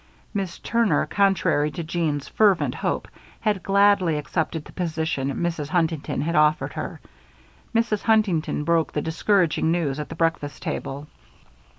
Miss 0.33 0.57
Turner, 0.57 1.05
contrary 1.05 1.69
to 1.69 1.83
Jeanne's 1.83 2.27
fervent 2.27 2.73
hope, 2.73 3.07
had 3.41 3.61
gladly 3.61 4.17
accepted 4.17 4.65
the 4.65 4.71
position 4.71 5.29
Mrs. 5.35 5.67
Huntington 5.67 6.21
had 6.21 6.33
offered 6.33 6.73
her. 6.73 6.99
Mrs. 7.75 8.01
Huntington 8.01 8.63
broke 8.63 8.93
the 8.93 9.03
discouraging 9.03 9.71
news 9.71 9.99
at 9.99 10.09
the 10.09 10.15
breakfast 10.15 10.63
table. 10.63 11.05